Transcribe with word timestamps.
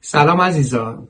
سلام 0.00 0.40
عزیزان 0.40 1.08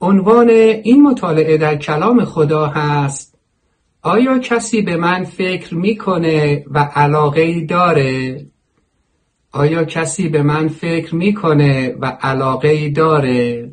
عنوان 0.00 0.50
این 0.50 1.02
مطالعه 1.02 1.56
در 1.56 1.76
کلام 1.76 2.24
خدا 2.24 2.66
هست 2.66 3.34
آیا 4.02 4.38
کسی 4.38 4.82
به 4.82 4.96
من 4.96 5.24
فکر 5.24 5.74
می‌کنه 5.74 6.64
و 6.70 6.78
علاقه 6.78 7.60
داره؟ 7.60 8.46
آیا 9.52 9.84
کسی 9.84 10.28
به 10.28 10.42
من 10.42 10.68
فکر 10.68 11.14
می‌کنه 11.14 11.96
و 12.00 12.06
علاقه 12.06 12.88
داره؟ 12.88 13.72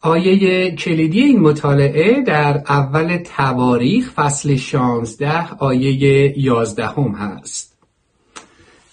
آیه 0.00 0.70
کلیدی 0.74 1.20
این 1.20 1.40
مطالعه 1.40 2.22
در 2.22 2.62
اول 2.68 3.16
تواریخ 3.16 4.12
فصل 4.12 4.56
16 4.56 5.48
آیه 5.58 6.38
11 6.38 6.86
هم 6.86 7.12
هست 7.12 7.76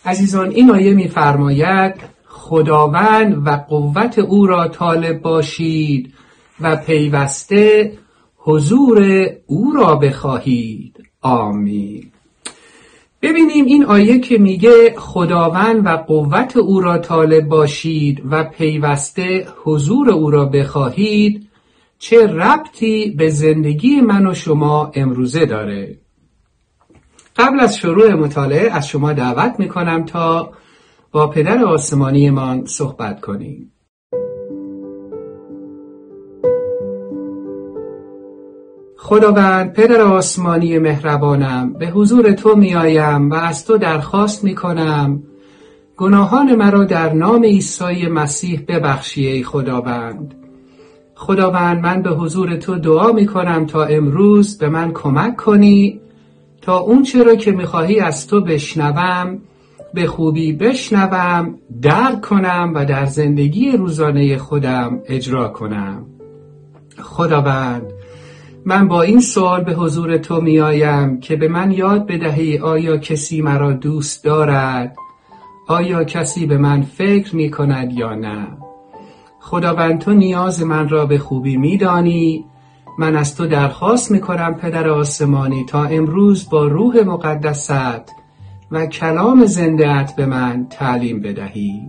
عزیزان 0.05 0.49
این 0.49 0.71
آیه 0.71 0.93
میفرماید 0.93 2.12
خداوند 2.34 3.48
و 3.48 3.50
قوت 3.70 4.20
او 4.20 4.45
را 4.45 4.67
طالب 4.67 5.22
باشید 5.22 6.14
و 6.62 6.76
پیوسته 6.76 7.94
حضور 8.38 9.28
او 9.48 9.72
را 9.72 9.95
بخواهید. 9.95 11.04
آمین. 11.22 12.11
ببینیم 13.22 13.66
این 13.66 13.86
آیه 13.86 14.20
که 14.20 14.38
میگه 14.38 14.94
خداوند 14.98 15.86
و 15.86 15.89
قوت 15.89 16.58
او 16.58 16.80
را 16.80 16.98
طالب 16.98 17.48
باشید 17.48 18.23
و 18.31 18.44
پیوسته 18.44 19.48
حضور 19.64 20.09
او 20.09 20.31
را 20.31 20.45
بخواهید 20.45 21.50
چه 22.00 22.28
ربطی 22.28 23.09
به 23.09 23.30
زندگی 23.30 24.02
من 24.02 24.28
و 24.28 24.34
شما 24.34 24.92
امروزه 24.95 25.45
داره؟ 25.45 25.98
قبل 27.36 27.60
از 27.60 27.77
شروع 27.77 28.14
مطالعه 28.14 28.72
از 28.72 28.88
شما 28.88 29.14
دعوت 29.14 29.55
می‌کنم 29.60 30.05
تا 30.05 30.52
با 31.13 31.27
پدر 31.27 31.63
آسمانیمان 31.63 32.65
صحبت 32.65 33.21
کنیم. 33.21 33.71
خداوند 38.97 39.73
پدر 39.73 40.01
آسمانی 40.01 40.79
مهربانم 40.79 41.73
به 41.73 41.87
حضور 41.87 42.31
تو 42.31 42.55
میآیم 42.55 43.29
و 43.29 43.33
از 43.33 43.65
تو 43.65 43.77
درخواست 43.77 44.43
می 44.43 44.55
کنم 44.55 45.23
گناهان 45.97 46.55
مرا 46.55 46.83
در 46.83 47.13
نام 47.13 47.43
عیسی 47.43 48.07
مسیح 48.07 48.61
ببخشی 48.67 49.27
ای 49.27 49.43
خداوند. 49.43 50.35
خداوند 51.15 51.83
من 51.83 52.01
به 52.01 52.09
حضور 52.09 52.55
تو 52.55 52.75
دعا 52.75 53.11
می 53.11 53.25
کنم 53.25 53.65
تا 53.65 53.83
امروز 53.83 54.57
به 54.57 54.69
من 54.69 54.91
کمک 54.93 55.35
کنی 55.35 56.01
تا 56.61 56.77
اون 56.77 57.03
چرا 57.03 57.35
که 57.35 57.51
می‌خواهی 57.51 57.99
از 57.99 58.27
تو 58.27 58.41
بشنوم 58.41 59.41
به 59.93 60.08
خوبی 60.08 60.54
بشنوم 60.54 61.55
درک 61.81 62.21
کنم 62.21 62.71
و 62.76 62.86
در 62.86 63.05
زندگی 63.05 63.71
روزانه 63.71 64.37
خودم 64.37 65.02
اجرا 65.08 65.48
کنم. 65.48 66.05
خداوند 67.02 67.83
من 68.65 68.87
با 68.87 69.02
این 69.02 69.21
سوال 69.21 69.64
به 69.64 69.73
حضور 69.73 70.17
تو 70.17 70.42
می 70.42 70.59
آیم 70.59 71.20
که 71.20 71.36
به 71.36 71.48
من 71.48 71.71
یاد 71.71 72.08
بدهی 72.08 72.58
آیا 72.58 72.98
کسی 72.98 73.42
مرا 73.42 73.71
دوست 73.71 74.23
دارد؟ 74.23 74.95
آیا 75.67 76.04
کسی 76.04 76.45
به 76.45 76.58
من 76.58 76.81
فکر 76.81 77.36
می 77.36 77.52
کند 77.52 77.93
یا 77.93 78.15
نه؟ 78.15 78.48
خداوند 79.39 79.99
تو 79.99 80.14
نیاز 80.14 80.64
من 80.64 80.89
را 80.89 81.05
به 81.05 81.17
خوبی 81.17 81.58
می 81.58 81.77
دانی 81.77 82.45
من 82.99 83.15
از 83.15 83.36
تو 83.36 83.48
درخواست 83.48 84.11
می 84.11 84.21
کنم 84.21 84.54
پدر 84.54 84.89
آسمانی 84.89 85.65
تا 85.65 85.83
امروز 85.86 86.49
با 86.49 86.67
روح 86.67 87.04
مقدست 87.04 88.23
و 88.73 88.86
کلام 88.86 89.45
زندهت 89.45 90.16
به 90.16 90.26
من 90.26 90.67
تعلیم 90.70 91.20
بدهی. 91.20 91.82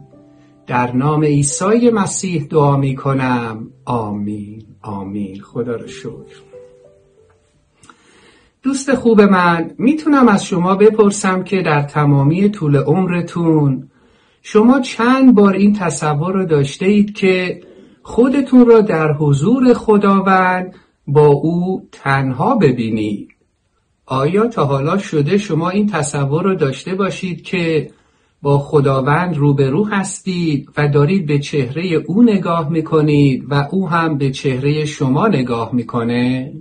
در 0.67 0.93
نام 0.93 1.25
عیسی 1.25 1.91
مسیح 1.91 2.47
دعا 2.51 2.77
می 2.77 2.95
کنم 2.95 3.71
آمین. 3.85 4.63
آمین. 4.83 5.41
خدا 5.41 5.77
رو 5.77 5.87
شکر. 5.87 6.43
دوست 8.63 8.95
خوب 8.95 9.21
من 9.21 9.71
می‌تونم 9.79 10.29
از 10.29 10.45
شما 10.45 10.75
بپرسم 10.75 11.43
که 11.43 11.63
در 11.63 11.83
تمامی 11.83 12.49
طول 12.49 12.77
عمرتون 12.77 13.91
شما 14.43 14.81
چند 14.81 15.35
بار 15.35 15.53
این 15.53 15.73
تصور 15.73 16.33
رو 16.33 16.45
داشته 16.45 16.87
اید 16.87 17.15
که 17.15 17.61
خودتون 18.03 18.67
را 18.67 18.81
در 18.81 19.13
حضور 19.13 19.75
خداوند 19.75 20.75
با 21.07 21.27
او 21.27 21.89
تنها 21.93 22.55
ببینید؟ 22.55 23.34
آیا 24.07 24.47
تا 24.47 24.65
حالا 24.65 24.99
شده 24.99 25.39
شما 25.39 25.71
این 25.71 25.87
تصور 25.87 26.45
رو 26.45 26.55
داشته 26.55 26.95
باشید 26.95 27.43
که 27.43 27.91
با 28.43 28.59
خداوند 28.59 29.37
روبرو 29.37 29.85
هستید 29.85 30.69
و 30.77 30.89
دارید 30.89 31.27
به 31.27 31.39
چهره 31.39 31.87
او 32.07 32.23
نگاه 32.23 32.69
می‌کنید 32.69 33.45
و 33.49 33.69
او 33.71 33.89
هم 33.89 34.19
به 34.19 34.31
چهره 34.31 34.85
شما 34.85 35.29
نگاه 35.29 35.75
می‌کنه؟ 35.75 36.53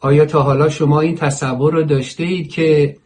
آیا 0.00 0.24
تا 0.24 0.42
حالا 0.42 0.68
شما 0.68 1.00
این 1.00 1.14
تصور 1.14 1.72
رو 1.72 1.82
داشته 1.82 2.24
اید 2.24 2.50
که 2.50 2.96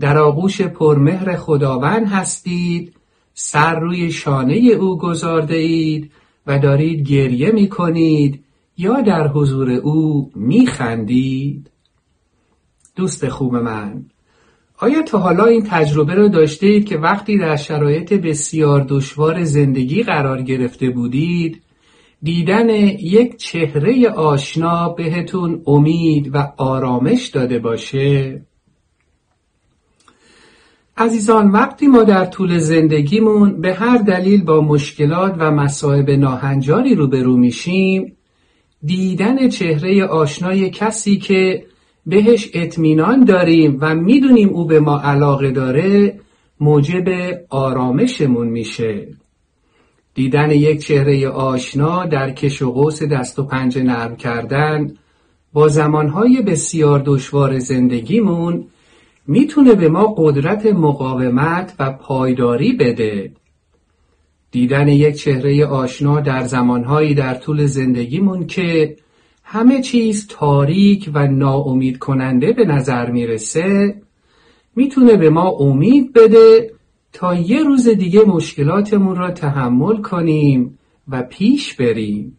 در 0.00 0.18
آغوش 0.18 0.60
پرمهر 0.60 1.36
خداوند 1.36 2.06
هستید 2.06 2.96
سر 3.34 3.80
روی 3.80 4.10
شانه 4.10 4.54
او 4.54 4.98
گذارده 4.98 5.56
اید 5.56 6.10
و 6.46 6.58
دارید 6.58 7.08
گریه 7.08 7.50
می 7.52 7.68
کنید 7.68 8.44
یا 8.76 9.00
در 9.00 9.28
حضور 9.28 9.70
او 9.70 10.30
می 10.34 10.66
خندید؟ 10.66 11.71
دوست 12.96 13.28
خوب 13.28 13.56
من 13.56 14.04
آیا 14.78 15.02
تا 15.02 15.18
حالا 15.18 15.44
این 15.44 15.62
تجربه 15.68 16.14
را 16.14 16.28
داشته 16.28 16.66
اید 16.66 16.84
که 16.84 16.96
وقتی 16.96 17.38
در 17.38 17.56
شرایط 17.56 18.12
بسیار 18.12 18.86
دشوار 18.88 19.44
زندگی 19.44 20.02
قرار 20.02 20.42
گرفته 20.42 20.90
بودید 20.90 21.62
دیدن 22.22 22.70
یک 22.70 23.36
چهره 23.36 24.08
آشنا 24.08 24.88
بهتون 24.88 25.62
امید 25.66 26.34
و 26.34 26.52
آرامش 26.56 27.26
داده 27.26 27.58
باشه؟ 27.58 28.42
عزیزان 30.96 31.50
وقتی 31.50 31.86
ما 31.86 32.02
در 32.02 32.24
طول 32.24 32.58
زندگیمون 32.58 33.60
به 33.60 33.74
هر 33.74 33.98
دلیل 33.98 34.44
با 34.44 34.60
مشکلات 34.60 35.34
و 35.38 35.50
مصائب 35.50 36.10
ناهنجاری 36.10 36.94
روبرو 36.94 37.36
میشیم 37.36 38.16
دیدن 38.84 39.48
چهره 39.48 40.04
آشنای 40.04 40.70
کسی 40.70 41.16
که 41.18 41.66
بهش 42.06 42.50
اطمینان 42.54 43.24
داریم 43.24 43.78
و 43.80 43.94
می‌دونیم 43.94 44.48
او 44.48 44.64
به 44.64 44.80
ما 44.80 45.00
علاقه 45.00 45.50
داره 45.50 46.20
موجب 46.60 47.04
آرامشمون 47.48 48.48
میشه. 48.48 49.08
دیدن 50.14 50.50
یک 50.50 50.80
چهره 50.80 51.28
آشنا 51.28 52.06
در 52.06 52.30
کش 52.30 52.62
و 52.62 52.72
قوس 52.72 53.02
دست 53.02 53.38
و 53.38 53.42
پنجه 53.42 53.82
نرم 53.82 54.16
کردن 54.16 54.94
با 55.52 55.68
زمانهای 55.68 56.42
بسیار 56.42 57.02
دشوار 57.06 57.58
زندگیمون 57.58 58.64
می‌تونه 59.26 59.74
به 59.74 59.88
ما 59.88 60.14
قدرت 60.18 60.66
مقاومت 60.66 61.74
و 61.78 61.92
پایداری 61.92 62.72
بده. 62.72 63.32
دیدن 64.50 64.88
یک 64.88 65.16
چهره 65.16 65.66
آشنا 65.66 66.20
در 66.20 66.44
زمانهایی 66.44 67.14
در 67.14 67.34
طول 67.34 67.66
زندگیمون 67.66 68.46
که 68.46 68.96
همه 69.52 69.80
چیز 69.80 70.26
تاریک 70.26 71.10
و 71.14 71.26
ناامید 71.26 71.98
کننده 71.98 72.52
به 72.52 72.64
نظر 72.64 73.10
می‌رسه 73.10 73.94
می‌تونه 74.76 75.16
به 75.16 75.30
ما 75.30 75.48
امید 75.48 76.12
بده 76.12 76.70
تا 77.12 77.34
یه 77.34 77.62
روز 77.62 77.88
دیگه 77.88 78.24
مشکلاتمون 78.24 79.16
را 79.16 79.30
تحمل 79.30 79.96
کنیم 79.96 80.78
و 81.08 81.22
پیش 81.22 81.74
بریم. 81.74 82.38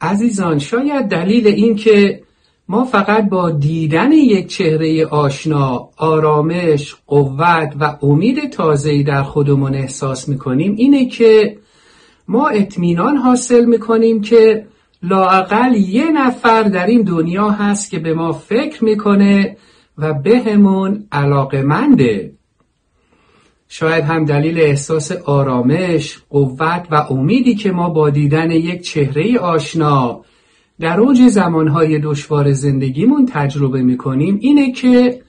عزیزان 0.00 0.58
شاید 0.58 1.06
دلیل 1.06 1.46
این 1.46 1.76
که 1.76 2.22
ما 2.68 2.84
فقط 2.84 3.28
با 3.28 3.50
دیدن 3.50 4.12
یک 4.12 4.46
چهره 4.46 5.06
آشنا 5.06 5.88
آرامش، 5.96 6.96
قوت 7.06 7.74
و 7.80 7.96
امید 8.02 8.50
تازه‌ای 8.50 9.02
در 9.02 9.22
خودمون 9.22 9.74
احساس 9.74 10.28
می‌کنیم 10.28 10.74
اینه 10.76 11.06
که 11.06 11.56
ما 12.28 12.48
اطمینان 12.48 13.16
حاصل 13.16 13.64
می‌کنیم 13.64 14.20
که 14.20 14.66
لاقل 15.08 15.74
یه 15.74 16.10
نفر 16.10 16.62
در 16.62 16.86
این 16.86 17.02
دنیا 17.02 17.50
هست 17.50 17.90
که 17.90 17.98
به 17.98 18.14
ما 18.14 18.32
فکر 18.32 18.84
می‌کنه 18.84 19.56
و 19.98 20.14
بهمون 20.14 21.06
علاقمنده 21.12 22.32
شاید 23.68 24.04
هم 24.04 24.24
دلیل 24.24 24.60
احساس 24.60 25.12
آرامش، 25.12 26.18
قوت 26.30 26.86
و 26.90 26.94
امیدی 27.10 27.54
که 27.54 27.72
ما 27.72 27.90
با 27.90 28.10
دیدن 28.10 28.50
یک 28.50 28.82
چهره 28.82 29.38
آشنا 29.38 30.20
در 30.80 31.00
اوج 31.00 31.28
زمانهای 31.28 31.98
دشوار 31.98 32.52
زندگیمون 32.52 33.26
تجربه 33.32 33.82
می‌کنیم 33.82 34.38
اینه 34.40 34.72
که 34.72 35.20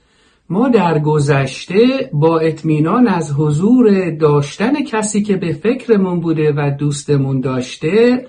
ما 0.50 0.68
در 0.68 0.98
گذشته 0.98 2.10
با 2.12 2.38
اطمینان 2.38 3.08
از 3.08 3.32
حضور 3.32 4.10
داشتن 4.10 4.84
کسی 4.84 5.22
که 5.22 5.36
به 5.36 5.52
فکرمون 5.52 6.20
بوده 6.20 6.52
و 6.56 6.70
دوستمون 6.78 7.40
داشته 7.40 8.26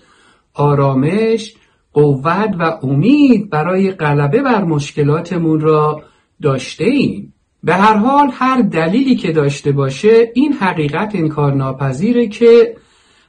آرامش، 0.58 1.56
قوت 1.94 2.56
و 2.60 2.80
امید 2.84 3.50
برای 3.50 3.92
غلبه 3.92 4.42
بر 4.42 4.64
مشکلاتمون 4.64 5.60
را 5.60 6.02
داشته 6.42 6.84
ایم. 6.84 7.34
به 7.64 7.74
هر 7.74 7.96
حال 7.96 8.30
هر 8.34 8.62
دلیلی 8.62 9.16
که 9.16 9.32
داشته 9.32 9.72
باشه 9.72 10.32
این 10.34 10.54
حقیقت 10.54 11.16
انکار 11.16 11.54
ناپذیره 11.54 12.28
که 12.28 12.76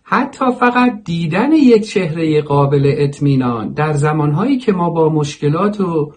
حتی 0.03 0.45
فقط 0.61 1.05
دیدن 1.05 1.53
یک 1.53 1.89
چهره 1.89 2.43
قابل 2.43 2.95
اطمینان 2.99 3.73
در 3.73 3.93
زمانهایی 3.93 4.59
که 4.59 4.73
ما 4.73 4.91
با 4.91 5.09
مشکلات 5.09 5.81
و 5.81 6.13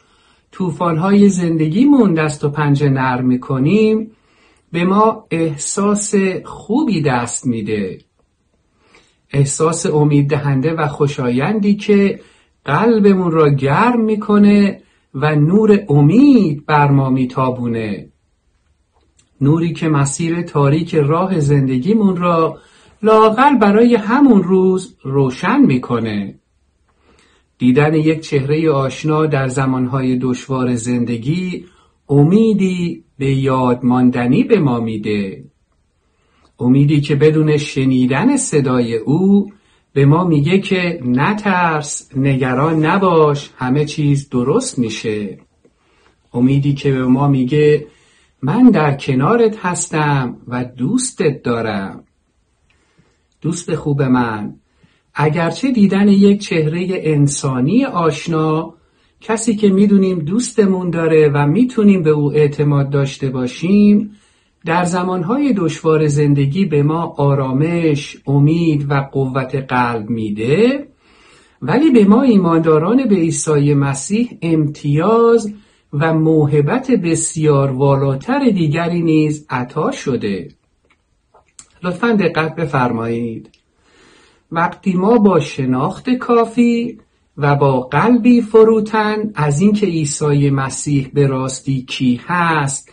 طوفانهای 0.51 1.29
زندگیمون 1.29 2.13
دست 2.13 2.43
و 2.43 2.49
پنجه 2.49 2.89
نرم 2.89 3.25
می‌کنیم 3.25 4.11
به 4.71 4.83
ما 4.83 5.27
احساس 5.31 6.15
خوبی 6.45 7.01
دست 7.01 7.47
میده 7.47 7.99
احساس 9.33 9.85
امید 9.85 10.29
دهنده 10.29 10.73
و 10.73 10.87
خوشایندی 10.87 11.75
که 11.75 12.19
قلبمون 12.65 13.31
را 13.31 13.49
گرم 13.49 14.01
می‌کنه 14.01 14.81
و 15.13 15.35
نور 15.35 15.85
امید 15.89 16.65
بر 16.65 16.91
ما 16.91 17.09
میتابونه. 17.09 18.07
نوری 19.41 19.73
که 19.73 19.89
مسیر 19.89 20.41
تاریک 20.41 20.95
راه 20.95 21.39
زندگیمون 21.39 22.17
را 22.17 22.57
لاقل 23.03 23.57
برای 23.57 23.95
همون 23.95 24.43
روز 24.43 24.95
روشن 25.03 25.59
می‌کنه. 25.59 26.35
دیدن 27.57 27.93
یک 27.93 28.21
چهره 28.21 28.71
آشنا 28.71 29.25
در 29.25 29.47
زمانهای 29.47 30.17
دشوار 30.17 30.75
زندگی 30.75 31.65
امیدی 32.09 33.03
به 33.17 33.33
یاد 33.33 33.85
ماندنی 33.85 34.43
به 34.43 34.59
ما 34.59 34.79
میده. 34.79 35.43
امیدی 36.61 37.01
که 37.01 37.15
بدون 37.15 37.57
شنیدن 37.57 38.37
صدای 38.37 38.95
او 38.95 39.51
به 39.93 40.05
ما 40.05 40.23
میگه 40.23 40.59
که 40.59 40.99
نترس 41.05 42.09
نگران 42.15 42.85
نباش 42.85 43.49
همه 43.57 43.85
چیز 43.85 44.29
درست 44.29 44.79
میشه. 44.79 45.39
امیدی 46.33 46.73
که 46.73 46.91
به 46.91 47.05
ما 47.05 47.27
میگه 47.27 47.87
من 48.41 48.69
در 48.69 48.95
کنارت 48.95 49.65
هستم 49.65 50.37
و 50.47 50.63
دوستت 50.63 51.43
دارم. 51.43 52.03
دوست 53.41 53.75
خوب 53.75 54.01
من 54.01 54.55
اگرچه 55.13 55.71
دیدن 55.71 56.07
یک 56.07 56.41
چهره 56.41 56.87
انسانی 56.91 57.85
آشنا 57.85 58.73
کسی 59.21 59.55
که 59.55 59.69
می‌دونیم 59.69 60.19
دوستمون 60.19 60.89
داره 60.89 61.31
و 61.33 61.47
می‌تونیم 61.47 62.03
به 62.03 62.09
او 62.09 62.33
اعتماد 62.33 62.89
داشته 62.89 63.29
باشیم 63.29 64.11
در 64.65 64.83
زمانهای 64.83 65.53
دشوار 65.53 66.07
زندگی 66.07 66.65
به 66.65 66.83
ما 66.83 67.13
آرامش، 67.17 68.17
امید 68.27 68.91
و 68.91 69.09
قوت 69.11 69.55
قلب 69.55 70.09
میده 70.09 70.87
ولی 71.61 71.89
به 71.89 72.05
ما 72.05 72.21
ایمانداران 72.21 73.07
به 73.07 73.15
عیسی 73.15 73.73
مسیح 73.73 74.37
امتیاز 74.41 75.53
و 75.93 76.13
موهبت 76.13 76.91
بسیار 76.91 77.71
والاتر 77.71 78.39
دیگری 78.39 79.01
نیز 79.01 79.45
عطا 79.49 79.91
شده. 79.91 80.49
لطفا 81.83 82.11
دقت 82.11 82.55
بفرمایید. 82.55 83.49
وقتی 84.51 84.93
ما 84.93 85.17
با 85.17 85.39
شناخت 85.39 86.09
کافی 86.09 86.99
و 87.37 87.55
با 87.55 87.81
قلبی 87.81 88.41
فروتن 88.41 89.31
از 89.35 89.61
اینکه 89.61 89.85
عیسی 89.85 90.49
مسیح 90.49 91.09
به 91.13 91.27
راستی 91.27 91.81
کی 91.81 92.21
هست 92.25 92.91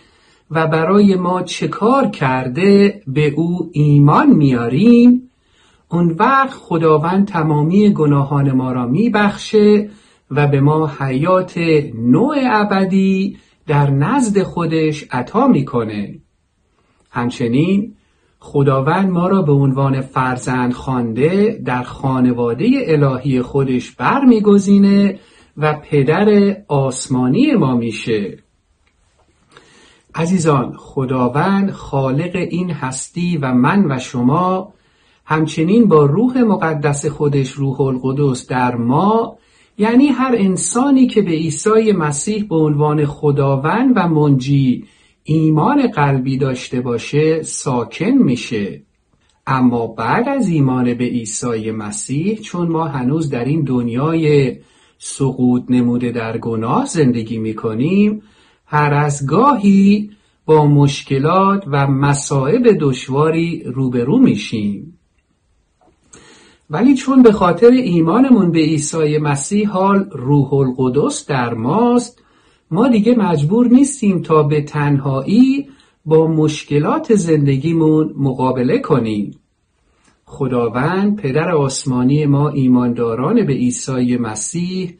و 0.50 0.66
برای 0.66 1.14
ما 1.14 1.42
چه 1.42 1.68
کار 1.68 2.06
کرده 2.06 3.02
به 3.06 3.26
او 3.36 3.70
ایمان 3.72 4.30
میاریم؟ 4.30 5.30
اون 5.90 6.16
وقت 6.18 6.50
خداوند 6.50 7.28
تمامی 7.28 7.92
گناهان 7.92 8.52
ما 8.52 8.72
را 8.72 8.86
میبخشه 8.86 9.90
و 10.30 10.46
به 10.46 10.60
ما 10.60 10.90
حیات 10.98 11.58
نوع 11.94 12.36
ابدی 12.50 13.36
در 13.66 13.90
نزد 13.90 14.42
خودش 14.42 15.04
عطا 15.10 15.48
می‌کنه. 15.48 16.18
همچنین 17.10 17.94
خداوند 18.40 19.10
ما 19.10 19.28
را 19.28 19.42
به 19.42 19.52
عنوان 19.52 20.00
فرزند 20.00 20.72
خوانده 20.72 21.62
در 21.64 21.82
خانواده 21.82 22.66
الهی 22.86 23.42
خودش 23.42 23.90
برمیگزینه 23.90 25.18
و 25.56 25.74
پدر 25.74 26.56
آسمانی 26.68 27.54
ما 27.54 27.76
میشه. 27.76 28.38
عزیزان 30.18 30.74
خداوند 30.76 31.70
خالق 31.70 32.36
این 32.36 32.70
هستی 32.70 33.36
و 33.36 33.52
من 33.54 33.92
و 33.92 33.98
شما 33.98 34.72
همچنین 35.24 35.88
با 35.88 36.04
روح 36.04 36.38
مقدس 36.38 37.06
خودش 37.06 37.50
روح 37.50 37.80
القدس 37.80 38.46
در 38.46 38.76
ما 38.76 39.38
یعنی 39.78 40.06
هر 40.06 40.34
انسانی 40.38 41.06
که 41.06 41.22
به 41.22 41.30
عیسی 41.30 41.92
مسیح 41.92 42.44
به 42.48 42.56
عنوان 42.56 43.06
خداوند 43.06 43.92
و 43.96 44.08
منجی 44.08 44.84
ایمان 45.24 45.86
قلبی 45.86 46.36
داشته 46.36 46.80
باشه 46.80 47.42
ساکن 47.42 48.10
میشه. 48.10 48.82
اما 49.46 49.86
بعد 49.86 50.28
از 50.28 50.48
ایمان 50.48 50.94
به 50.94 51.04
عیسی 51.04 51.70
مسیح 51.70 52.38
چون 52.40 52.68
ما 52.68 52.84
هنوز 52.84 53.30
در 53.30 53.44
این 53.44 53.62
دنیای 53.62 54.56
سقوط 54.98 55.62
نموده 55.68 56.10
در 56.12 56.38
گناه 56.38 56.86
زندگی 56.86 57.38
می‌کنیم 57.38 58.22
هر 58.70 58.94
از 58.94 59.26
گاهی 59.26 60.10
با 60.46 60.66
مشکلات 60.66 61.64
و 61.66 61.86
مصائب 61.86 62.76
دشواری 62.80 63.62
روبرو 63.66 64.18
میشیم. 64.18 64.98
ولی 66.70 66.94
چون 66.94 67.22
به 67.22 67.32
خاطر 67.32 67.70
ایمانمون 67.70 68.52
به 68.52 68.58
عیسی 68.58 69.18
مسیح 69.18 69.68
حال 69.68 70.10
روح 70.12 70.54
القدس 70.54 71.26
در 71.26 71.54
ماست 71.54 72.22
ما 72.70 72.88
دیگه 72.88 73.14
مجبور 73.14 73.68
نیستیم 73.68 74.22
تا 74.22 74.42
به 74.42 74.62
تنهایی 74.62 75.68
با 76.04 76.26
مشکلات 76.26 77.14
زندگیمون 77.14 78.14
مقابله 78.16 78.78
کنیم. 78.78 79.38
خداوند 80.24 81.16
پدر 81.16 81.50
آسمانی 81.50 82.26
ما 82.26 82.48
ایمانداران 82.48 83.46
به 83.46 83.52
عیسی 83.52 84.16
مسیح 84.16 84.98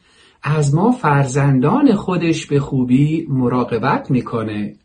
از 0.51 0.75
ما 0.75 0.93
فرزندان 0.93 1.95
خودش 1.95 2.47
به 2.47 2.61
خوبی 2.61 3.27
مراقبت 3.29 4.11
می‌کنه. 4.11 4.77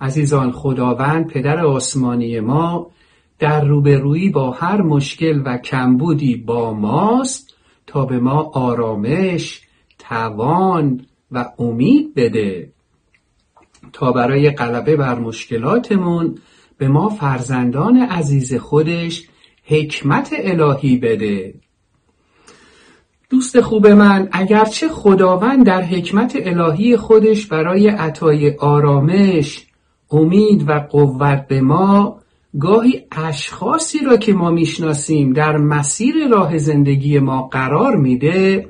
عزیزان 0.00 0.52
خداوند 0.52 1.26
پدر 1.26 1.66
آسمانی 1.66 2.40
ما 2.40 2.90
در 3.38 3.64
روبرویی 3.64 4.28
با 4.28 4.50
هر 4.50 4.82
مشکل 4.82 5.42
و 5.44 5.58
کمبودی 5.58 6.36
با 6.36 6.72
ماست 6.72 7.54
تا 7.86 8.04
به 8.04 8.18
ما 8.18 8.50
آرامش، 8.54 9.60
توان 9.98 11.06
و 11.32 11.50
امید 11.58 12.14
بده. 12.14 12.72
تا 13.92 14.12
برای 14.12 14.50
غلبه 14.50 14.96
بر 14.96 15.18
مشکلاتمون 15.18 16.38
به 16.78 16.88
ما 16.88 17.08
فرزندان 17.08 17.96
عزیز 17.96 18.54
خودش 18.54 19.28
حکمت 19.64 20.34
الهی 20.38 20.96
بده. 20.96 21.54
دوست 23.34 23.60
خوب 23.60 23.86
من 23.86 24.28
اگرچه 24.32 24.88
خداوند 24.88 25.66
در 25.66 25.82
حکمت 25.82 26.36
الهی 26.36 26.96
خودش 26.96 27.46
برای 27.46 27.88
عطای 27.88 28.56
آرامش 28.56 29.66
امید 30.10 30.68
و 30.68 30.72
قوت 30.72 31.46
به 31.48 31.60
ما 31.60 32.20
گاهی 32.60 33.02
اشخاصی 33.12 33.98
را 33.98 34.16
که 34.16 34.32
ما 34.32 34.50
می‌شناسیم 34.50 35.32
در 35.32 35.56
مسیر 35.56 36.14
راه 36.28 36.58
زندگی 36.58 37.18
ما 37.18 37.42
قرار 37.42 37.96
میده 37.96 38.68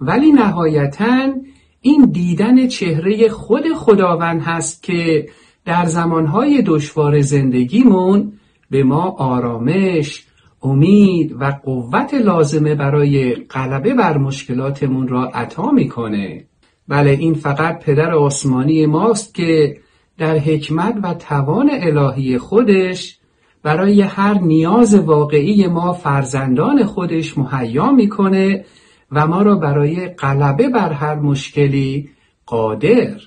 ولی 0.00 0.32
نهایتا 0.32 1.32
این 1.80 2.04
دیدن 2.04 2.68
چهره 2.68 3.28
خود 3.28 3.64
خداوند 3.76 4.42
هست 4.42 4.82
که 4.82 5.28
در 5.64 5.84
زمانهای 5.86 6.62
دشوار 6.66 7.20
زندگیمون 7.20 8.32
به 8.70 8.82
ما 8.82 9.10
آرامش، 9.18 10.26
امید 10.62 11.36
و 11.40 11.44
قوت 11.64 12.14
لازمه 12.14 12.74
برای 12.74 13.34
غلبه 13.34 13.94
بر 13.94 14.18
مشکلاتمون 14.18 15.08
را 15.08 15.26
عطا 15.28 15.70
می‌کنه. 15.70 16.44
بله 16.88 17.10
این 17.10 17.34
فقط 17.34 17.84
پدر 17.84 18.14
آسمانی 18.14 18.86
ماست 18.86 19.34
که 19.34 19.76
در 20.18 20.38
حکمت 20.38 20.94
و 21.02 21.14
توان 21.14 21.70
الهی 21.72 22.38
خودش 22.38 23.18
برای 23.62 24.00
هر 24.00 24.38
نیاز 24.38 24.94
واقعی 24.94 25.66
ما 25.66 25.92
فرزندان 25.92 26.84
خودش 26.84 27.38
مهیا 27.38 27.92
می‌کنه 27.92 28.64
و 29.12 29.26
ما 29.26 29.42
را 29.42 29.54
برای 29.54 30.08
غلبه 30.08 30.68
بر 30.68 30.92
هر 30.92 31.14
مشکلی 31.14 32.08
قادر. 32.46 33.20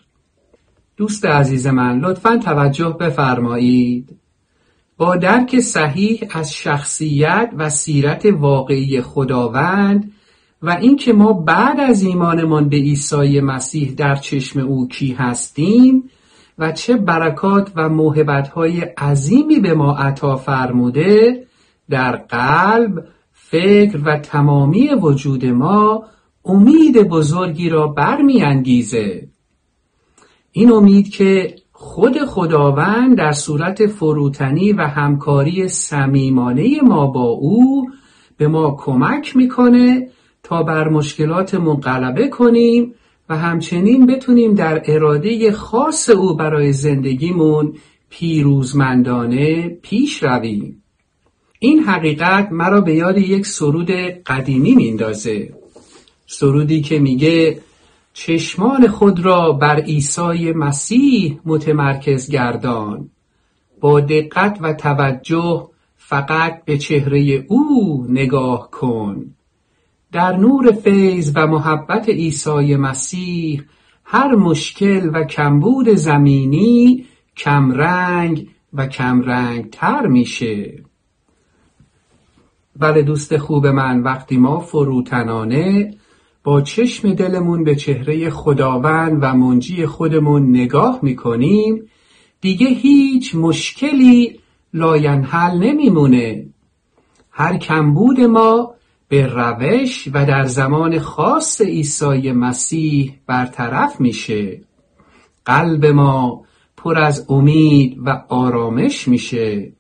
دوست 0.97 1.25
عزیز 1.25 1.67
من 1.67 1.99
لطفا 1.99 2.37
توجه 2.37 2.97
بفرمایید. 2.99 4.17
با 4.97 5.15
درک 5.15 5.59
صحیح 5.59 6.27
از 6.29 6.53
شخصیت 6.53 7.53
و 7.57 7.69
سیرت 7.69 8.25
واقعی 8.25 9.01
خداوند 9.01 10.11
و 10.61 10.69
اینکه 10.69 11.13
ما 11.13 11.33
بعد 11.33 11.79
از 11.79 12.03
ایمانمان 12.03 12.69
به 12.69 12.77
عیسی 12.77 13.39
مسیح 13.39 13.91
در 13.91 14.15
چشم 14.15 14.59
او 14.59 14.87
کی 14.87 15.13
هستیم 15.13 16.09
و 16.59 16.71
چه 16.71 16.97
برکات 16.97 17.71
و 17.75 17.89
موهبت‌های 17.89 18.81
عظیمی 18.81 19.59
به 19.59 19.73
ما 19.73 19.95
عطا 19.97 20.35
فرموده 20.35 21.45
در 21.89 22.15
قلب 22.15 23.07
فکر 23.31 24.01
و 24.05 24.17
تمامی 24.17 24.89
وجود 24.89 25.45
ما 25.45 26.03
امید 26.45 26.97
بزرگی 26.97 27.69
را 27.69 27.87
برمیانگیزه. 27.87 29.27
این 30.51 30.71
امید 30.71 31.09
که 31.09 31.55
خود 31.77 32.17
خداوند 32.17 33.17
در 33.17 33.31
صورت 33.31 33.87
فروتنی 33.87 34.73
و 34.73 34.81
همکاری 34.81 35.67
صمیمانه 35.67 36.81
ما 36.81 37.07
با 37.07 37.23
او 37.23 37.89
به 38.37 38.47
ما 38.47 38.75
کمک 38.79 39.35
می‌کنه 39.35 40.07
تا 40.43 40.63
بر 40.63 40.89
مشکلات 40.89 41.55
غلبه 41.55 42.27
کنیم 42.27 42.93
و 43.29 43.37
همچنین 43.37 44.05
بتونیم 44.05 44.53
در 44.53 44.81
اراده 44.85 45.51
خاص 45.51 46.09
او 46.09 46.35
برای 46.35 46.73
زندگیمون 46.73 47.73
پیروزمندانه 48.09 49.69
پیش 49.69 50.23
رویم. 50.23 50.83
این 51.59 51.79
حقیقت 51.79 52.51
مرا 52.51 52.81
به 52.81 52.95
یاد 52.95 53.17
یک 53.17 53.45
سرود 53.45 53.91
قدیمی 54.25 54.75
میندازه 54.75 55.53
سرودی 56.27 56.81
که 56.81 56.99
میگه 56.99 57.59
چشمان 58.17 58.87
خود 58.87 59.19
را 59.19 59.51
بر 59.51 59.79
عیسی 59.79 60.51
مسیح 60.51 61.39
متمرکز 61.45 62.29
گردان. 62.29 63.09
با 63.81 63.99
دقت 63.99 64.57
و 64.61 64.73
توجه 64.73 65.69
فقط 65.95 66.65
به 66.65 66.77
چهره 66.77 67.45
او 67.47 68.05
نگاه 68.09 68.71
کن. 68.71 69.35
در 70.11 70.37
نور 70.37 70.71
فیض 70.71 71.31
و 71.35 71.47
محبت 71.47 72.09
عیسی 72.09 72.75
مسیح 72.75 73.63
هر 74.03 74.35
مشکل 74.35 75.09
و 75.13 75.23
کمبود 75.23 75.89
زمینی 75.89 77.05
کمرنگ 77.37 78.47
و 78.73 78.87
کمرنگ 78.87 79.69
تر 79.69 80.07
میشه. 80.07 80.83
بله 82.79 83.01
دوست 83.01 83.37
خوب 83.37 83.67
من 83.67 84.01
وقتی 84.01 84.37
ما 84.37 84.59
فروتنانه 84.59 85.97
با 86.45 86.61
چشم 86.61 87.13
دلمون 87.13 87.63
به 87.63 87.75
چهره 87.75 88.29
خداوند 88.29 89.17
و 89.21 89.33
منجی 89.33 89.85
خودمون 89.85 90.49
نگاه 90.49 90.99
می‌کنیم 91.01 91.89
دیگه 92.41 92.67
هیچ 92.67 93.35
مشکلی 93.35 94.39
لاینحل 94.73 95.57
نمیمونه. 95.57 96.45
هر 97.31 97.57
کمبود 97.57 98.21
ما 98.21 98.73
به 99.07 99.27
روش 99.27 100.09
و 100.13 100.25
در 100.25 100.43
زمان 100.43 100.99
خاص 100.99 101.61
عیسی 101.61 102.31
مسیح 102.31 103.19
برطرف 103.27 104.01
میشه. 104.01 104.61
قلب 105.45 105.85
ما 105.85 106.43
پر 106.77 106.97
از 106.97 107.25
امید 107.29 107.97
و 108.05 108.23
آرامش 108.29 109.07
میشه. 109.07 109.71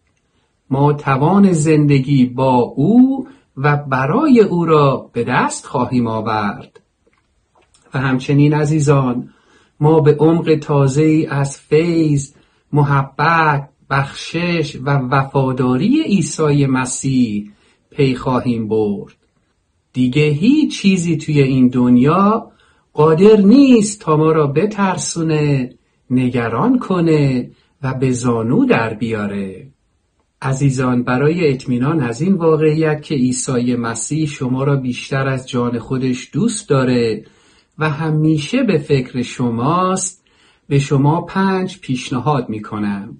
ما 0.69 0.93
توان 0.93 1.51
زندگی 1.51 2.25
با 2.25 2.55
او 2.55 3.27
و 3.57 3.77
برای 3.77 4.39
او 4.39 4.65
را 4.65 5.09
به 5.13 5.23
دست 5.23 5.65
خواهیم 5.65 6.07
آورد. 6.07 6.81
و 7.93 7.99
همچنین 7.99 8.53
عزیزان 8.53 9.29
ما 9.79 9.99
به 9.99 10.15
عمق 10.15 10.55
تازه 10.55 11.27
از 11.29 11.57
فیض 11.57 12.33
محبت 12.73 13.69
بخشش 13.89 14.75
و 14.75 14.89
وفاداری 14.89 16.01
عیسی 16.03 16.65
مسیح 16.65 17.51
پی 17.89 18.15
خواهیم 18.15 18.67
برد. 18.67 19.15
دیگه 19.93 20.25
هیچ 20.27 20.81
چیزی 20.81 21.17
توی 21.17 21.41
این 21.41 21.67
دنیا 21.67 22.51
قادر 22.93 23.37
نیست 23.37 24.01
تا 24.01 24.17
ما 24.17 24.31
را 24.31 24.47
بترسونه 24.47 25.75
نگران 26.09 26.79
کنه 26.79 27.51
و 27.83 27.93
به 27.93 28.11
زانو 28.11 28.65
در 28.65 28.93
بیاره. 28.93 29.67
عزیزان 30.45 31.03
برای 31.03 31.53
اطمینان 31.53 32.01
از 32.01 32.21
این 32.21 32.33
واقعیت 32.33 33.01
که 33.03 33.15
عیسی 33.15 33.75
مسیح 33.75 34.27
شما 34.27 34.63
را 34.63 34.75
بیشتر 34.75 35.27
از 35.27 35.49
جان 35.49 35.79
خودش 35.79 36.29
دوست 36.33 36.69
داره 36.69 37.25
و 37.79 37.89
همیشه 37.89 38.63
به 38.63 38.77
فکر 38.77 39.21
شماست 39.21 40.23
به 40.67 40.79
شما 40.79 41.21
پنج 41.21 41.79
پیشنهاد 41.79 42.49
می‌کنم. 42.49 43.17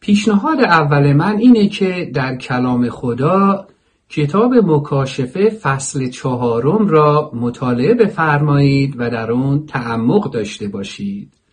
پیشنهاد 0.00 0.60
اول 0.60 1.12
من 1.12 1.36
اینه 1.36 1.68
که 1.68 2.10
در 2.14 2.36
کلام 2.36 2.88
خدا 2.88 3.66
کتاب 4.08 4.54
مکاشفه 4.54 5.50
فصل 5.50 6.08
چهارم 6.08 6.88
را 6.88 7.30
مطالعه 7.34 7.94
بفرمایید 7.94 8.94
و 8.98 9.10
در 9.10 9.32
آن 9.32 9.66
تعمق 9.66 10.32
داشته 10.32 10.68
باشید. 10.68 11.43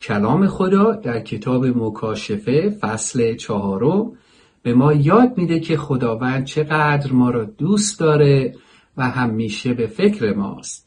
کلام 0.00 0.46
خدا 0.46 0.92
در 0.92 1.20
کتاب 1.20 1.66
مکاشفه 1.66 2.70
فصل 2.80 3.34
چهارم 3.36 4.12
به 4.62 4.74
ما 4.74 4.92
یاد 4.92 5.38
میده 5.38 5.60
که 5.60 5.76
خداوند 5.76 6.44
چقدر 6.44 7.12
ما 7.12 7.30
را 7.30 7.44
دوست 7.44 8.00
داره 8.00 8.54
و 8.96 9.10
همیشه 9.10 9.74
به 9.74 9.86
فکر 9.86 10.32
ماست. 10.32 10.86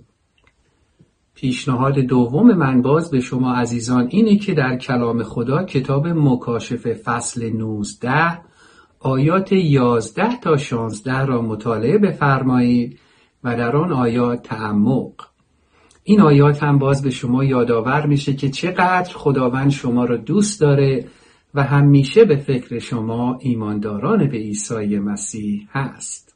پیشنهاد 1.35 1.99
دوم 1.99 2.53
من 2.53 2.81
باز 2.81 3.11
به 3.11 3.19
شما 3.19 3.53
عزیزان 3.53 4.07
اینه 4.11 4.37
که 4.37 4.53
در 4.53 4.77
کلام 4.77 5.23
خدا 5.23 5.63
کتاب 5.63 6.07
مکاشفه 6.07 6.93
فصل 6.93 7.49
19 7.49 8.41
آیات 8.99 9.51
11 9.51 10.39
تا 10.39 10.57
16 10.57 11.25
را 11.25 11.41
مطالعه 11.41 11.97
بفرمایید 11.97 12.99
و 13.43 13.57
در 13.57 13.75
آن 13.75 13.91
آیات 13.91 14.43
تعمق. 14.43 15.28
این 16.03 16.21
آیات 16.21 16.63
هم 16.63 16.77
باز 16.77 17.03
به 17.03 17.09
شما 17.09 17.43
یادآور 17.43 18.05
میشه 18.05 18.33
که 18.33 18.49
چقدر 18.49 19.13
خداوند 19.13 19.71
شما 19.71 20.05
را 20.05 20.17
دوست 20.17 20.61
داره 20.61 21.05
و 21.53 21.63
همیشه 21.63 22.25
به 22.25 22.35
فکر 22.35 22.79
شما 22.79 23.37
ایمانداران 23.41 24.27
به 24.27 24.37
عیسی 24.37 24.99
مسیح 24.99 25.67
هست. 25.71 26.35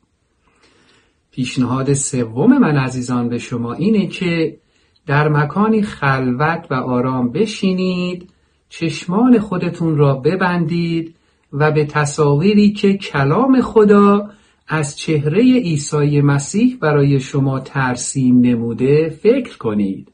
پیشنهاد 1.31 1.93
سوم 1.93 2.57
من 2.57 2.77
عزیزان 2.77 3.29
به 3.29 3.37
شما 3.37 3.73
اینه 3.73 4.07
که 4.07 4.57
در 5.05 5.29
مکانی 5.29 5.81
خلوت 5.81 6.67
و 6.69 6.73
آرام 6.73 7.31
بشینید 7.31 8.29
چشمان 8.69 9.39
خودتون 9.39 9.97
را 9.97 10.13
ببندید 10.13 11.15
و 11.53 11.71
به 11.71 11.85
تصاویری 11.85 12.71
که 12.71 12.97
کلام 12.97 13.61
خدا 13.61 14.29
از 14.67 14.97
چهره 14.97 15.41
عیسی 15.41 16.21
مسیح 16.21 16.77
برای 16.81 17.19
شما 17.19 17.59
ترسیم 17.59 18.39
نموده 18.39 19.09
فکر 19.09 19.57
کنید. 19.57 20.07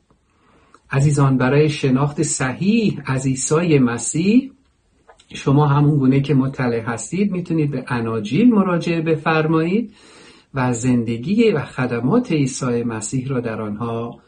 عزیزان 0.91 1.37
برای 1.37 1.69
شناخت 1.69 2.23
صحیح 2.23 3.01
از 3.05 3.27
عیسی 3.27 3.79
مسیح 3.79 4.51
شما 5.33 5.67
همون 5.67 5.97
گونه 5.97 6.21
که 6.21 6.33
مطلع 6.33 6.79
هستید 6.79 7.31
می‌تونید 7.31 7.71
به 7.71 7.85
اناجیل 7.87 8.49
مراجعه 8.49 9.01
بفرمایید 9.01 9.93
و 10.53 10.73
زندگی 10.73 11.51
و 11.51 11.65
خدمات 11.65 12.31
عیسی 12.31 12.83
مسیح 12.83 13.27
را 13.27 13.39
در 13.39 13.61
آنها 13.61 14.19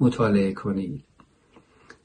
مطالعه 0.00 0.52
کنید. 0.52 1.04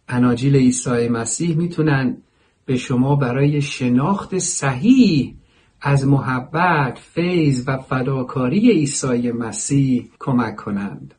اناجیل 0.07 0.55
عیسی 0.55 1.07
مسیح 1.07 1.57
می‌تونن 1.57 2.17
به 2.65 2.77
شما 2.77 3.15
برای 3.15 3.61
شناخت 3.61 4.37
صحیح 4.37 5.33
از 5.81 6.07
محبت، 6.07 6.99
فیض 6.99 7.63
و 7.67 7.77
فداکاری 7.77 8.71
عیسی 8.71 9.31
مسیح 9.31 10.09
کمک 10.19 10.55
کنند. 10.55 11.13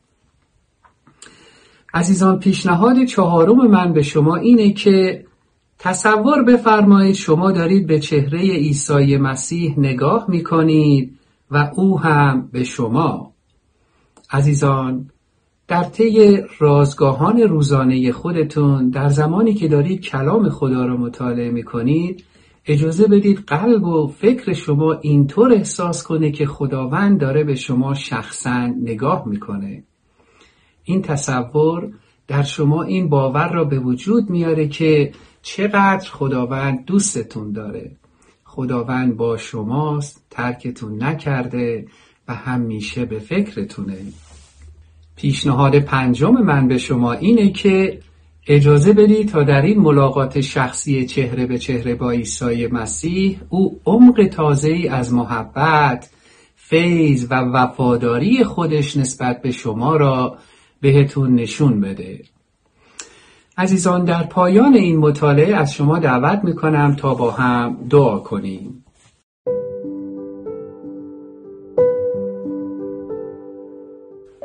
عزیزان 1.93 2.39
پیشنهاد 2.39 3.03
چهارم 3.03 3.67
من 3.67 3.93
به 3.93 4.01
شما 4.01 4.35
اینه 4.35 4.73
که 4.73 5.25
تصور 5.79 6.43
بفرمایید 6.43 7.15
شما 7.15 7.51
دارید 7.51 7.87
به 7.87 7.99
چهره 7.99 8.39
عیسی 8.39 9.17
مسیح 9.17 9.79
نگاه 9.79 10.25
می 10.27 10.43
کنید 10.43 11.19
و 11.51 11.71
او 11.75 11.99
هم 11.99 12.49
به 12.51 12.63
شما 12.63 13.33
عزیزان 14.31 15.09
در 15.67 15.83
طی 15.83 16.41
رازگاهان 16.59 17.41
روزانه 17.41 18.11
خودتون 18.11 18.89
در 18.89 19.09
زمانی 19.09 19.53
که 19.53 19.67
دارید 19.67 20.01
کلام 20.01 20.49
خدا 20.49 20.85
را 20.85 20.97
مطالعه 20.97 21.51
می 21.51 21.63
کنید 21.63 22.23
اجازه 22.67 23.07
بدید 23.07 23.43
قلب 23.47 23.83
و 23.83 24.07
فکر 24.07 24.53
شما 24.53 24.93
اینطور 24.93 25.53
احساس 25.53 26.03
کنه 26.03 26.31
که 26.31 26.45
خداوند 26.45 27.19
داره 27.19 27.43
به 27.43 27.55
شما 27.55 27.93
شخصا 27.93 28.67
نگاه 28.67 29.27
می‌کنه. 29.27 29.83
این 30.83 31.01
تصور 31.01 31.89
در 32.27 32.43
شما 32.43 32.83
این 32.83 33.09
باور 33.09 33.51
را 33.51 33.63
به 33.63 33.79
وجود 33.79 34.29
میاره 34.29 34.67
که 34.67 35.11
چقدر 35.41 36.09
خداوند 36.09 36.85
دوستتون 36.85 37.51
داره. 37.51 37.91
خداوند 38.43 39.17
با 39.17 39.37
شماست 39.37 40.25
ترکتون 40.29 41.03
نکرده 41.03 41.87
و 42.27 42.35
همیشه 42.35 43.05
به 43.05 43.19
فکرتونه. 43.19 43.97
پیشنهاد 45.15 45.79
پنجم 45.79 46.31
من 46.31 46.67
به 46.67 46.77
شما 46.77 47.13
اینه 47.13 47.49
که 47.51 47.99
اجازه 48.49 48.93
بدید 48.93 49.29
تا 49.29 49.43
در 49.43 49.61
این 49.61 49.79
ملاقات 49.79 50.41
شخصی 50.41 51.05
چهره 51.05 51.45
به 51.45 51.57
چهره 51.57 51.95
با 51.95 52.11
عیسی 52.11 52.67
مسیح 52.67 53.39
او 53.49 53.81
عمق 53.85 54.27
تازه 54.31 54.69
ای 54.69 54.87
از 54.87 55.13
محبت 55.13 56.09
فیض 56.55 57.27
و 57.29 57.33
وفاداری 57.33 58.43
خودش 58.43 58.97
نسبت 58.97 59.41
به 59.41 59.51
شما 59.51 59.95
را 59.95 60.37
بهتون 60.81 61.35
نشون 61.35 61.81
بده. 61.81 62.21
عزیزان 63.57 64.05
در 64.05 64.23
پایان 64.23 64.73
این 64.73 64.97
مطالعه 64.97 65.55
از 65.55 65.73
شما 65.73 65.99
دعوت 65.99 66.43
می‌کنم 66.43 66.95
تا 66.95 67.13
با 67.13 67.31
هم 67.31 67.77
دعا 67.89 68.19
کنیم. 68.19 68.83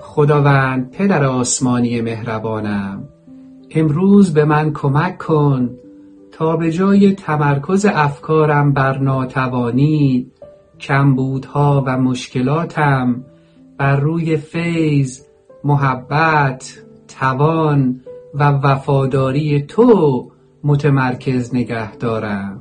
خداوند 0.01 0.91
پدر 0.91 1.25
آسمانی 1.25 2.01
مهربانم 2.01 3.12
امروز 3.75 4.35
به 4.35 4.45
من 4.45 4.73
کمک 4.73 5.19
کن 5.19 5.71
تا 6.33 6.57
به 6.57 6.73
جای 6.73 7.13
تمرکز 7.13 7.87
افکارم 7.87 8.73
بر 8.73 8.99
ناتوانی 8.99 10.31
کمبودها 10.81 11.85
و 11.87 11.99
مشکلاتم 11.99 13.25
بر 13.79 13.97
روی 13.97 14.37
فیض 14.37 15.21
محبت 15.65 16.83
توان 17.19 18.01
و 18.35 18.51
وفاداری 18.51 19.63
تو 19.63 20.31
متمرکز 20.65 21.55
نگه 21.55 21.97
دارم. 21.97 22.61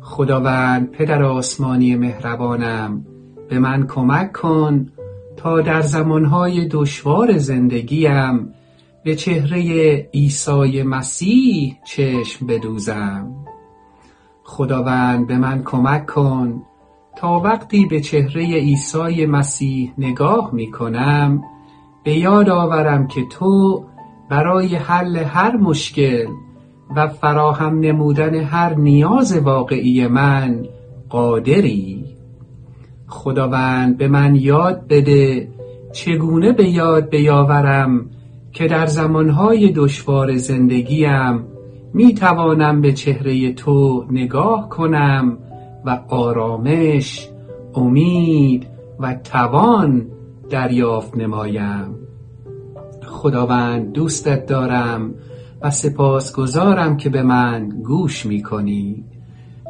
خداوند 0.00 0.90
پدر 0.90 1.22
آسمانی 1.22 1.96
مهربانم 1.96 3.06
به 3.48 3.58
من 3.58 3.86
کمک 3.86 4.32
کن 4.32 4.86
تا 5.36 5.60
در 5.60 5.80
زمانهای 5.80 6.68
دشوار 6.68 7.38
زندگیم 7.38 8.54
به 9.04 9.16
چهره 9.16 9.60
عیسی 10.14 10.82
مسیح 10.82 11.76
چشم 11.84 12.46
بدوزم. 12.46 13.34
خداوند 14.44 15.26
به 15.26 15.36
من 15.36 15.62
کمک 15.64 16.06
کن. 16.06 16.62
تا 17.16 17.40
وقتی 17.40 17.86
به 17.86 18.00
چهره 18.00 18.42
عیسی 18.42 19.26
مسیح 19.26 19.92
نگاه 19.98 20.50
می 20.52 20.70
کنم 20.70 21.42
به 22.04 22.12
یاد 22.12 22.48
آورم 22.48 23.06
که 23.06 23.24
تو 23.26 23.84
برای 24.30 24.76
حل 24.76 25.16
هر 25.16 25.56
مشکل 25.56 26.26
و 26.96 27.08
فراهم 27.08 27.78
نمودن 27.80 28.34
هر 28.34 28.74
نیاز 28.74 29.36
واقعی 29.36 30.06
من 30.06 30.66
قادری. 31.08 32.04
خداوند 33.06 33.96
به 33.96 34.08
من 34.08 34.34
یاد 34.34 34.86
بده 34.88 35.48
چگونه 35.92 36.52
به 36.52 36.70
یاد 36.70 37.08
بیاورم 37.08 38.10
که 38.52 38.66
در 38.66 38.86
زمانهای 38.86 39.72
دشوار 39.72 40.36
زندگیم 40.36 41.44
می 41.94 42.14
توانم 42.14 42.80
به 42.80 42.92
چهره 42.92 43.52
تو 43.52 44.06
نگاه 44.10 44.68
کنم 44.68 45.38
و 45.84 46.00
آرامش، 46.08 47.28
امید 47.74 48.66
و 49.00 49.14
توان 49.14 50.06
دریافت 50.50 51.16
نمایم. 51.16 51.94
خداوند 53.06 53.92
دوستت 53.92 54.46
دارم 54.46 55.14
و 55.62 55.70
سپاسگزارم 55.70 56.96
که 56.96 57.08
به 57.08 57.22
من 57.22 57.68
گوش 57.68 58.26
می 58.26 58.42
کنی 58.42 59.04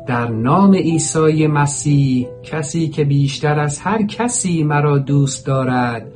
در 0.07 0.29
نام 0.29 0.75
عیسی 0.75 1.47
مسیح 1.47 2.29
کسی 2.43 2.88
که 2.88 3.05
بیشتر 3.05 3.59
از 3.59 3.81
هر 3.81 4.03
کسی 4.03 4.62
مرا 4.62 4.99
دوست 4.99 5.47
دارد 5.47 6.12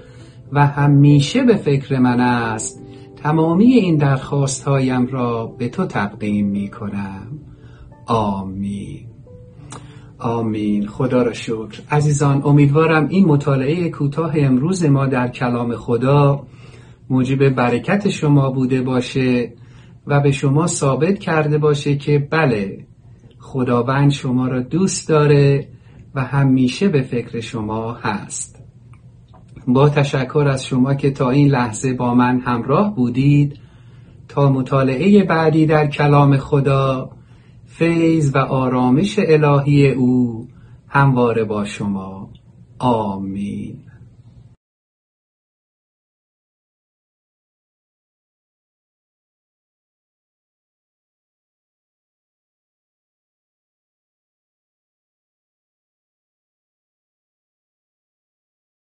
و 0.54 0.66
همیشه 0.66 1.42
به 1.42 1.56
فکر 1.56 1.98
من 1.98 2.20
است 2.20 2.82
تمامی 3.16 3.64
این 3.64 3.96
درخواست 3.96 4.64
هایم 4.64 5.06
را 5.06 5.46
به 5.46 5.68
تو 5.68 5.86
تقدیم 5.86 6.46
می 6.46 6.68
کنم. 6.68 7.38
آمین. 8.06 9.06
آمین. 10.18 10.86
خدا 10.86 11.22
را 11.22 11.32
شکر. 11.32 11.80
عزیزان 11.90 12.42
امیدوارم 12.44 13.08
این 13.08 13.24
مطالعه 13.24 13.90
کوتاه 13.90 14.32
امروز 14.36 14.84
ما 14.84 15.06
در 15.06 15.28
کلام 15.28 15.76
خدا 15.76 16.46
موجب 17.10 17.48
برکت 17.48 18.08
شما 18.08 18.50
بوده 18.50 18.82
باشه 18.82 19.52
و 20.06 20.20
به 20.20 20.32
شما 20.32 20.66
ثابت 20.66 21.18
کرده 21.18 21.58
باشه 21.58 21.96
که 21.96 22.28
بله 22.30 22.86
خداوند 23.38 24.10
شما 24.10 24.48
را 24.48 24.60
دوست 24.60 25.08
داره 25.08 25.68
و 26.14 26.24
همیشه 26.24 26.88
به 26.88 27.02
فکر 27.02 27.40
شما 27.40 27.92
هست. 27.92 28.63
با 29.66 29.88
تشکر 29.88 30.46
از 30.50 30.66
شما 30.66 30.94
که 30.94 31.10
تا 31.10 31.30
این 31.30 31.48
لحظه 31.48 31.94
با 31.94 32.14
من 32.14 32.40
همراه 32.40 32.94
بودید. 32.94 33.58
تا 34.28 34.52
مطالعه 34.52 35.24
بعدی 35.24 35.66
در 35.66 35.86
کلام 35.86 36.36
خدا 36.36 37.10
فیض 37.66 38.34
و 38.34 38.38
آرامش 38.38 39.18
الهی 39.18 39.90
او 39.90 40.46
همواره 40.88 41.44
با 41.44 41.64
شما. 41.64 42.30
آمین. 42.78 43.76